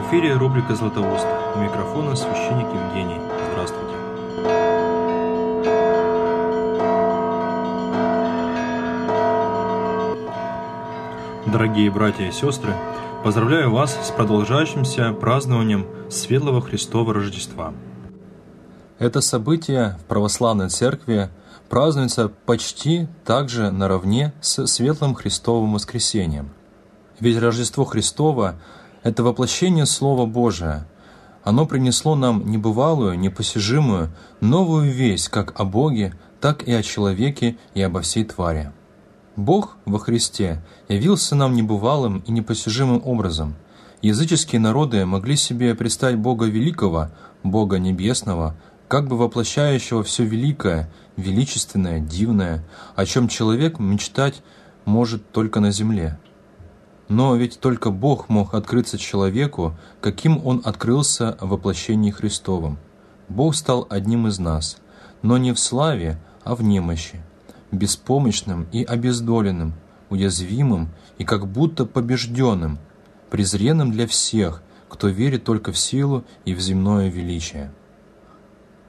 эфире 0.00 0.34
рубрика 0.34 0.74
«Златоуст». 0.74 1.26
У 1.54 1.58
микрофона 1.58 2.14
священник 2.16 2.66
Евгений. 2.66 3.18
Здравствуйте. 3.52 3.94
Дорогие 11.46 11.90
братья 11.90 12.24
и 12.24 12.32
сестры, 12.32 12.74
поздравляю 13.24 13.70
вас 13.70 13.96
с 14.06 14.10
продолжающимся 14.10 15.12
празднованием 15.12 15.86
Светлого 16.10 16.60
Христова 16.60 17.14
Рождества. 17.14 17.72
Это 18.98 19.20
событие 19.20 19.96
в 20.00 20.04
православной 20.04 20.68
церкви 20.68 21.30
празднуется 21.70 22.28
почти 22.28 23.08
также 23.24 23.70
наравне 23.70 24.34
с 24.40 24.66
Светлым 24.66 25.14
Христовым 25.14 25.72
воскресением. 25.72 26.50
Ведь 27.18 27.38
Рождество 27.38 27.84
Христово– 27.84 28.56
это 29.06 29.22
воплощение 29.22 29.86
Слова 29.86 30.26
Божия. 30.26 30.84
Оно 31.44 31.64
принесло 31.64 32.16
нам 32.16 32.44
небывалую, 32.50 33.16
непосижимую, 33.16 34.10
новую 34.40 34.90
весть 34.90 35.28
как 35.28 35.60
о 35.60 35.64
Боге, 35.64 36.16
так 36.40 36.64
и 36.64 36.72
о 36.72 36.82
человеке 36.82 37.56
и 37.74 37.82
обо 37.82 38.00
всей 38.00 38.24
твари. 38.24 38.72
Бог 39.36 39.76
во 39.84 40.00
Христе 40.00 40.60
явился 40.88 41.36
нам 41.36 41.54
небывалым 41.54 42.24
и 42.26 42.32
непостижимым 42.32 43.00
образом. 43.04 43.54
Языческие 44.02 44.60
народы 44.60 45.06
могли 45.06 45.36
себе 45.36 45.76
представить 45.76 46.18
Бога 46.18 46.46
Великого, 46.46 47.10
Бога 47.44 47.78
Небесного, 47.78 48.56
как 48.88 49.06
бы 49.06 49.16
воплощающего 49.16 50.02
все 50.02 50.24
великое, 50.24 50.90
величественное, 51.16 52.00
дивное, 52.00 52.64
о 52.96 53.06
чем 53.06 53.28
человек 53.28 53.78
мечтать 53.78 54.42
может 54.84 55.30
только 55.30 55.60
на 55.60 55.70
земле. 55.70 56.18
Но 57.08 57.36
ведь 57.36 57.60
только 57.60 57.90
Бог 57.90 58.28
мог 58.28 58.54
открыться 58.54 58.98
человеку, 58.98 59.74
каким 60.00 60.44
Он 60.44 60.60
открылся 60.64 61.36
в 61.40 61.48
воплощении 61.48 62.10
Христовом. 62.10 62.78
Бог 63.28 63.54
стал 63.54 63.86
одним 63.90 64.26
из 64.26 64.38
нас, 64.38 64.78
но 65.22 65.38
не 65.38 65.52
в 65.52 65.58
славе, 65.58 66.18
а 66.44 66.54
в 66.54 66.62
немощи 66.62 67.22
беспомощным 67.70 68.66
и 68.72 68.84
обездоленным, 68.84 69.74
уязвимым 70.10 70.88
и 71.18 71.24
как 71.24 71.46
будто 71.46 71.84
побежденным, 71.84 72.78
презренным 73.30 73.92
для 73.92 74.06
всех, 74.06 74.62
кто 74.88 75.08
верит 75.08 75.44
только 75.44 75.72
в 75.72 75.78
силу 75.78 76.24
и 76.44 76.54
в 76.54 76.60
земное 76.60 77.08
величие. 77.08 77.72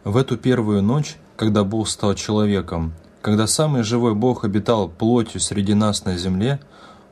В 0.04 0.16
эту 0.18 0.38
первую 0.38 0.82
ночь, 0.82 1.18
когда 1.36 1.64
Бог 1.64 1.90
стал 1.90 2.14
человеком, 2.16 2.94
когда 3.22 3.48
самый 3.48 3.84
живой 3.84 4.14
Бог 4.14 4.46
обитал 4.46 4.88
плотью 4.88 5.42
среди 5.42 5.74
нас 5.74 6.06
на 6.06 6.18
земле, 6.18 6.60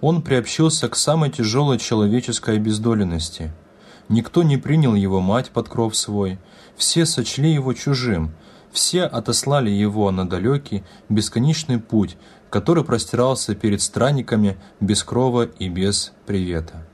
Он 0.01 0.21
приобщился 0.21 0.89
к 0.89 0.95
самой 0.95 1.29
тяжелой 1.29 1.77
человеческой 1.77 2.57
обездоленности. 2.57 3.51
Никто 4.09 4.43
не 4.43 4.57
принял 4.57 4.95
Его 4.95 5.21
мать 5.21 5.51
под 5.51 5.69
кров 5.69 5.95
свой, 5.95 6.37
все 6.75 7.05
сочли 7.05 7.53
Его 7.53 7.73
чужим– 7.73 8.31
все 8.75 9.03
отослали 9.03 9.69
его 9.69 10.11
на 10.11 10.27
далекий, 10.27 10.83
бесконечный 11.07 11.79
путь, 11.79 12.17
который 12.49 12.83
простирался 12.83 13.55
перед 13.55 13.81
странниками 13.81 14.57
без 14.81 15.01
крова 15.01 15.43
и 15.43 15.69
без 15.69 16.11
привета. 16.25 16.85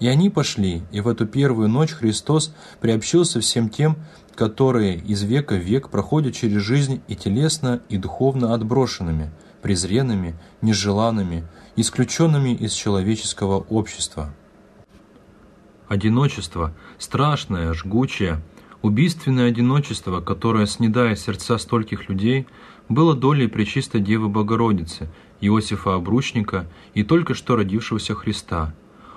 И 0.00 0.08
они 0.08 0.30
пошли, 0.30 0.82
и 0.90 1.00
в 1.00 1.06
эту 1.06 1.26
первую 1.26 1.68
ночь 1.68 1.92
Христос 1.92 2.52
приобщился 2.80 3.40
всем 3.40 3.68
тем, 3.68 3.98
которые 4.34 4.96
из 4.96 5.22
века 5.22 5.54
в 5.54 5.62
век 5.62 5.90
проходят 5.90 6.34
через 6.34 6.60
жизнь 6.60 7.02
и 7.06 7.14
телесно, 7.14 7.80
и 7.88 7.96
духовно 7.96 8.52
отброшенными, 8.52 9.30
презренными, 9.62 10.34
нежеланными, 10.62 11.46
исключенными 11.76 12.54
из 12.54 12.72
человеческого 12.72 13.58
общества. 13.58 14.34
Одиночество, 15.88 16.74
страшное, 16.98 17.72
жгучее– 17.72 18.40
Убийственное 18.80 19.48
одиночество, 19.48 20.20
которое 20.20 20.66
снедает 20.66 21.18
сердца 21.18 21.58
стольких 21.58 22.08
людей, 22.08 22.46
было 22.88 23.14
долей 23.14 23.48
Пречистой 23.48 24.00
Девы 24.00 24.28
Богородицы, 24.28 25.10
Иосифа 25.40 25.96
Обручника 25.96 26.66
и 26.94 27.02
только 27.02 27.34
что 27.34 27.56
родившегося 27.56 28.14
Христа. 28.14 28.74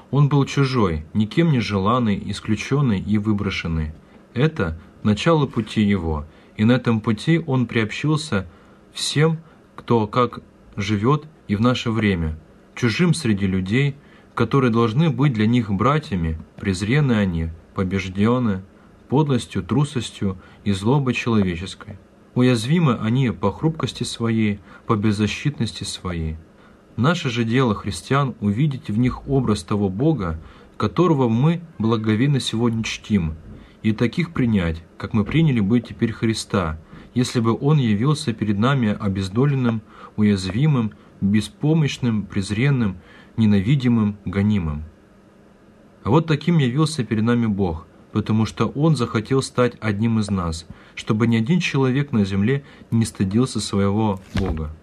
Он 0.10 0.30
был 0.30 0.46
чужой, 0.46 1.06
никем 1.14 1.52
не 1.52 1.60
желанный, 1.60 2.22
исключенный 2.26 3.00
и 3.00 3.18
выброшенный. 3.20 3.92
Это 4.34 4.80
начало 5.04 5.46
пути 5.46 5.82
его, 5.82 6.26
и 6.58 6.66
на 6.66 6.74
этом 6.74 7.00
пути 7.00 7.42
он 7.46 7.68
приобщился 7.68 8.48
всем, 8.94 9.40
кто 9.82 10.06
как 10.06 10.42
живет 10.76 11.26
и 11.48 11.56
в 11.56 11.62
наше 11.62 11.90
время, 11.90 12.38
чужим 12.76 13.16
среди 13.16 13.48
людей, 13.48 13.96
которые 14.36 14.72
должны 14.72 15.10
быть 15.10 15.34
для 15.34 15.48
них 15.48 15.72
братьями, 15.72 16.38
презрены 16.56 17.14
они, 17.14 17.50
побеждены, 17.74 18.62
подлостью, 19.10 19.64
трусостью 19.64 20.38
и 20.64 20.72
злобой 20.72 21.16
человеческой. 21.16 21.98
Уязвимы 22.36 22.96
они 23.02 23.32
по 23.32 23.52
хрупкости 23.52 24.04
своей, 24.04 24.60
по 24.86 24.96
беззащитности 24.96 25.84
своей. 25.84 26.38
Наше 26.96 27.32
же 27.32 27.44
дело 27.44 27.74
христиан 27.74 28.36
увидеть 28.40 28.92
в 28.92 29.00
них 29.00 29.28
образ 29.28 29.64
того 29.64 29.90
Бога, 29.90 30.40
которого 30.78 31.28
мы 31.28 31.62
благовейно 31.80 32.40
сегодня 32.40 32.84
чтим, 32.84 33.34
и 33.82 33.94
таких 33.94 34.32
принять, 34.32 34.84
как 35.00 35.14
мы 35.14 35.26
приняли 35.26 35.60
бы 35.60 35.80
теперь 35.80 36.12
Христа, 36.12 36.78
если 37.14 37.40
бы 37.40 37.58
Он 37.60 37.78
явился 37.78 38.34
перед 38.34 38.58
нами 38.58 38.96
обездоленным, 39.00 39.82
уязвимым, 40.16 40.94
беспомощным, 41.20 42.24
презренным, 42.24 42.98
ненавидимым, 43.38 44.18
гонимым. 44.26 44.84
А 46.04 46.10
вот 46.10 46.26
таким 46.26 46.58
явился 46.58 47.04
перед 47.04 47.24
нами 47.24 47.46
Бог, 47.46 47.86
потому 48.12 48.46
что 48.46 48.68
Он 48.68 48.96
захотел 48.96 49.42
стать 49.42 49.76
одним 49.80 50.20
из 50.20 50.30
нас, 50.30 50.66
чтобы 50.96 51.28
ни 51.28 51.36
один 51.36 51.60
человек 51.60 52.12
на 52.12 52.26
земле 52.26 52.64
не 52.90 53.06
стыдился 53.06 53.60
своего 53.60 54.20
Бога. 54.36 54.76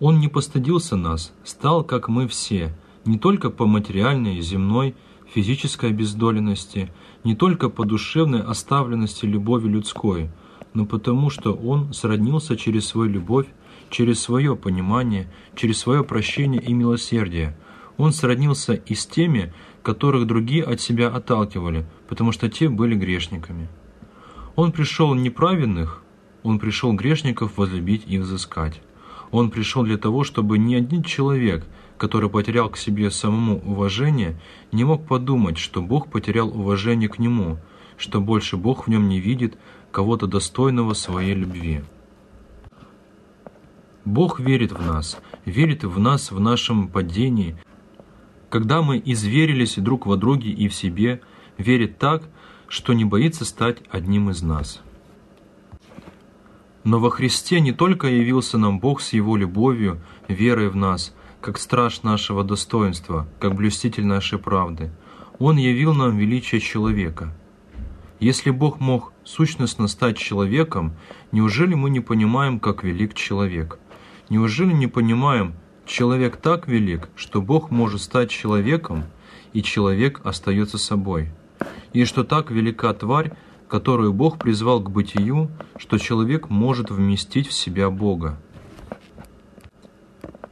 Он 0.00 0.18
не 0.18 0.28
постыдился 0.28 0.96
нас, 0.96 1.32
стал, 1.44 1.84
как 1.84 2.08
мы 2.08 2.28
все, 2.28 2.74
не 3.04 3.18
только 3.18 3.50
по 3.50 3.66
материальной, 3.66 4.40
земной, 4.40 4.94
физической 5.32 5.90
обездоленности, 5.90 6.92
не 7.22 7.34
только 7.34 7.68
по 7.68 7.84
душевной 7.84 8.42
оставленности 8.42 9.24
любови 9.24 9.68
людской, 9.68 10.30
но 10.74 10.84
потому 10.84 11.30
что 11.30 11.54
Он 11.54 11.94
сроднился 11.94 12.56
через 12.56 12.86
свою 12.86 13.10
любовь, 13.10 13.46
через 13.90 14.20
свое 14.20 14.56
понимание, 14.56 15.28
через 15.54 15.78
свое 15.78 16.04
прощение 16.04 16.60
и 16.60 16.72
милосердие. 16.72 17.56
Он 17.96 18.12
сроднился 18.12 18.74
и 18.74 18.94
с 18.94 19.06
теми, 19.06 19.52
которых 19.82 20.26
другие 20.26 20.64
от 20.64 20.80
себя 20.80 21.08
отталкивали, 21.08 21.86
потому 22.08 22.32
что 22.32 22.48
те 22.50 22.68
были 22.68 22.96
грешниками. 22.96 23.68
Он 24.56 24.72
пришел 24.72 25.14
не 25.14 25.30
праведных, 25.30 26.02
он 26.42 26.58
пришел 26.58 26.92
грешников 26.92 27.56
возлюбить 27.56 28.04
и 28.06 28.18
взыскать. 28.18 28.80
Он 29.30 29.50
пришел 29.50 29.84
для 29.84 29.96
того, 29.96 30.24
чтобы 30.24 30.58
ни 30.58 30.74
один 30.74 31.02
человек, 31.02 31.66
который 31.96 32.28
потерял 32.28 32.68
к 32.68 32.76
себе 32.76 33.10
самому 33.10 33.58
уважение, 33.60 34.40
не 34.72 34.84
мог 34.84 35.06
подумать, 35.06 35.58
что 35.58 35.82
Бог 35.82 36.10
потерял 36.10 36.48
уважение 36.48 37.08
к 37.08 37.18
нему, 37.18 37.58
что 37.96 38.20
больше 38.20 38.56
Бог 38.56 38.86
в 38.86 38.90
нем 38.90 39.08
не 39.08 39.20
видит 39.20 39.58
кого-то 39.90 40.26
достойного 40.26 40.94
своей 40.94 41.34
любви. 41.34 41.82
Бог 44.04 44.38
верит 44.38 44.72
в 44.72 44.84
нас, 44.84 45.18
верит 45.44 45.84
в 45.84 45.98
нас 45.98 46.30
в 46.30 46.38
нашем 46.38 46.88
падении, 46.88 47.56
когда 48.50 48.82
мы 48.82 49.00
изверились 49.04 49.76
друг 49.76 50.06
во 50.06 50.16
друге 50.16 50.50
и 50.50 50.68
в 50.68 50.74
себе, 50.74 51.20
верит 51.56 51.98
так, 51.98 52.22
что 52.68 52.92
не 52.92 53.04
боится 53.04 53.44
стать 53.44 53.78
одним 53.90 54.30
из 54.30 54.42
нас. 54.42 54.82
Но 56.84 56.98
во 56.98 57.10
Христе 57.10 57.60
не 57.60 57.72
только 57.72 58.08
явился 58.08 58.58
нам 58.58 58.78
Бог 58.78 59.00
с 59.00 59.14
Его 59.14 59.36
любовью, 59.36 60.02
верой 60.28 60.68
в 60.68 60.76
нас, 60.76 61.14
как 61.40 61.58
страж 61.58 62.02
нашего 62.02 62.44
достоинства, 62.44 63.26
как 63.38 63.54
блюститель 63.54 64.04
нашей 64.04 64.38
правды. 64.38 64.90
Он 65.38 65.56
явил 65.56 65.94
нам 65.94 66.16
величие 66.16 66.60
человека. 66.60 67.34
Если 68.20 68.50
Бог 68.50 68.80
мог 68.80 69.12
сущностно 69.24 69.88
стать 69.88 70.16
человеком, 70.16 70.94
неужели 71.32 71.74
мы 71.74 71.90
не 71.90 72.00
понимаем, 72.00 72.60
как 72.60 72.84
велик 72.84 73.14
человек? 73.14 73.78
Неужели 74.28 74.72
не 74.72 74.86
понимаем, 74.86 75.54
Человек 75.86 76.38
так 76.38 76.66
велик, 76.66 77.10
что 77.14 77.42
Бог 77.42 77.70
может 77.70 78.00
стать 78.00 78.30
человеком, 78.30 79.04
и 79.52 79.62
человек 79.62 80.20
остается 80.24 80.78
собой. 80.78 81.30
И 81.92 82.04
что 82.04 82.24
так 82.24 82.50
велика 82.50 82.92
тварь, 82.94 83.32
которую 83.68 84.12
Бог 84.12 84.38
призвал 84.38 84.80
к 84.80 84.90
бытию, 84.90 85.50
что 85.76 85.98
человек 85.98 86.48
может 86.48 86.90
вместить 86.90 87.48
в 87.48 87.52
себя 87.52 87.90
Бога. 87.90 88.40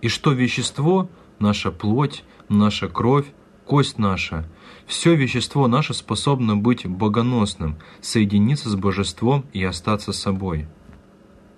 И 0.03 0.09
что 0.09 0.33
вещество, 0.33 1.09
наша 1.39 1.71
плоть, 1.71 2.25
наша 2.49 2.89
кровь, 2.89 3.27
кость 3.73 3.97
наша, 3.97 4.45
все 4.87 5.15
вещество 5.15 5.67
наше 5.67 5.95
способно 5.95 6.59
быть 6.59 6.87
богоносным, 6.87 7.79
соединиться 8.03 8.69
с 8.69 8.75
божеством 8.75 9.47
и 9.55 9.65
остаться 9.65 10.13
собой 10.13 10.67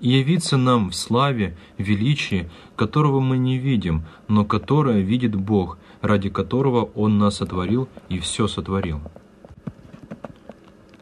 и 0.00 0.10
явиться 0.10 0.56
нам 0.56 0.90
в 0.90 0.94
славе, 0.94 1.56
величии, 1.76 2.48
которого 2.76 3.18
мы 3.18 3.36
не 3.36 3.58
видим, 3.58 4.04
но 4.28 4.44
которое 4.44 5.00
видит 5.00 5.34
Бог, 5.34 5.78
ради 6.02 6.28
которого 6.28 6.84
Он 6.94 7.18
нас 7.18 7.38
сотворил 7.38 7.88
и 8.08 8.20
все 8.20 8.46
сотворил. 8.46 9.00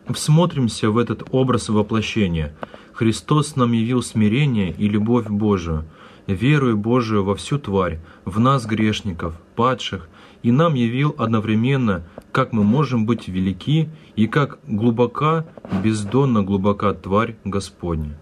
Всмотримся 0.09 0.91
в 0.91 0.97
этот 0.97 1.25
образ 1.31 1.69
воплощения. 1.69 2.57
Христос 2.95 3.55
нам 3.55 3.73
явил 3.73 4.03
смирение 4.03 4.73
и 4.73 4.89
любовь 4.89 5.27
Божию, 5.27 5.85
веру 6.27 6.75
Божию 6.75 7.23
во 7.23 7.35
всю 7.35 7.59
тварь, 7.59 8.01
в 8.25 8.41
нас 8.41 8.65
грешников, 8.65 9.39
падших, 9.57 10.09
и 10.43 10.51
нам 10.51 10.75
явил 10.75 11.15
одновременно, 11.19 12.05
как 12.33 12.53
мы 12.53 12.65
можем 12.65 13.07
быть 13.07 13.29
велики 13.29 13.89
и 14.17 14.27
как 14.27 14.59
глубока, 14.67 15.47
бездонно 15.83 16.43
глубока 16.43 16.93
тварь 16.95 17.37
Господня. 17.45 18.19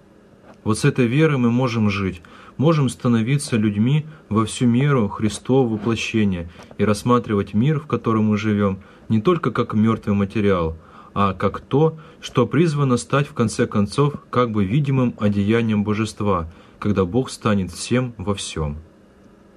Вот 0.64 0.78
с 0.78 0.84
этой 0.84 1.06
верой 1.06 1.38
мы 1.38 1.50
можем 1.50 1.88
жить, 1.88 2.20
можем 2.56 2.88
становиться 2.90 3.56
людьми 3.56 4.06
во 4.28 4.44
всю 4.44 4.67
меру 4.67 5.08
Христова 5.08 5.67
воплощения 5.67 6.50
и 6.76 6.84
рассматривать 6.84 7.55
мир, 7.55 7.81
в 7.81 7.87
котором 7.87 8.26
мы 8.26 8.37
живем, 8.37 8.81
не 9.08 9.20
только 9.20 9.50
как 9.50 9.72
мертвый 9.72 10.14
материал, 10.14 10.76
а 11.14 11.32
как 11.32 11.61
то, 11.61 11.99
что 12.20 12.46
призвано 12.46 12.99
стать 12.99 13.26
в 13.26 13.32
конце 13.32 13.67
концов 13.67 14.14
как 14.31 14.50
бы 14.50 14.64
видимым 14.64 15.14
одеянием 15.19 15.82
божества, 15.82 16.52
когда 16.78 17.05
Бог 17.05 17.31
станет 17.31 17.72
всем 17.72 18.14
во 18.19 18.34
всем. 18.34 18.78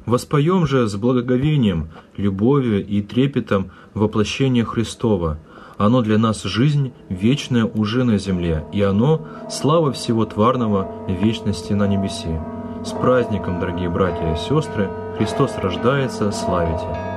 Воспоем 0.06 0.68
же 0.68 0.88
с 0.88 0.96
благоговением, 0.96 1.90
любовью 2.18 2.86
и 2.86 3.02
трепетом 3.02 3.72
воплощение 3.94 4.66
Христова. 4.66 5.40
Оно 5.78 6.02
для 6.02 6.18
нас 6.18 6.44
жизнь 6.44 6.94
вечная 7.10 7.66
уже 7.66 8.04
на 8.04 8.18
земле, 8.18 8.66
и 8.74 8.82
оно– 8.82 9.28
слава 9.50 9.92
всего 9.92 10.26
тварного 10.26 10.92
вечности 11.08 11.74
на 11.74 11.88
небеси. 11.88 12.40
С 12.86 12.92
праздником, 12.92 13.60
дорогие 13.60 13.90
братья 13.90 14.34
и 14.34 14.38
сестры! 14.38 14.90
Христос 15.18 15.58
рождается, 15.58 16.32
славите! 16.32 17.13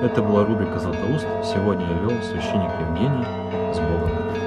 Это 0.00 0.22
была 0.22 0.44
рубрика 0.44 0.78
«Златоуст». 0.78 1.26
Сегодня 1.42 1.84
я 1.84 1.98
вел 1.98 2.22
священник 2.22 2.70
Евгений. 2.80 3.24
С 3.74 3.80
Богом! 3.80 4.37